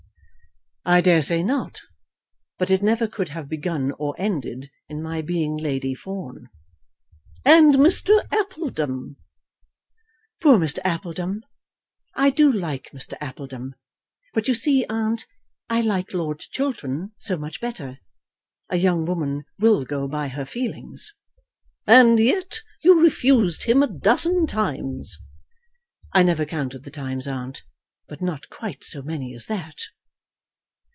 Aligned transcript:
"I 0.83 0.99
daresay 0.99 1.43
not; 1.43 1.79
but 2.57 2.71
it 2.71 2.81
never 2.81 3.07
could 3.07 3.29
have 3.29 3.47
begun 3.47 3.91
or 3.99 4.15
ended 4.17 4.71
in 4.89 4.99
my 5.03 5.21
being 5.21 5.55
Lady 5.55 5.93
Fawn." 5.93 6.49
"And 7.45 7.75
Mr. 7.75 8.25
Appledom!" 8.31 9.17
"Poor 10.41 10.57
Mr. 10.57 10.79
Appledom. 10.83 11.43
I 12.15 12.31
do 12.31 12.51
like 12.51 12.89
Mr. 12.95 13.13
Appledom. 13.21 13.75
But, 14.33 14.47
you 14.47 14.55
see, 14.55 14.83
aunt, 14.89 15.27
I 15.69 15.81
like 15.81 16.15
Lord 16.15 16.39
Chiltern 16.39 17.11
so 17.19 17.37
much 17.37 17.61
better. 17.61 17.99
A 18.69 18.77
young 18.77 19.05
woman 19.05 19.43
will 19.59 19.85
go 19.85 20.07
by 20.07 20.29
her 20.29 20.45
feelings." 20.45 21.13
"And 21.85 22.19
yet 22.19 22.63
you 22.83 22.99
refused 22.99 23.65
him 23.65 23.83
a 23.83 23.87
dozen 23.87 24.47
times." 24.47 25.19
"I 26.11 26.23
never 26.23 26.43
counted 26.43 26.85
the 26.85 26.89
times, 26.91 27.27
aunt; 27.27 27.61
but 28.07 28.19
not 28.19 28.49
quite 28.49 28.83
so 28.83 29.03
many 29.03 29.35
as 29.35 29.45
that." 29.45 29.77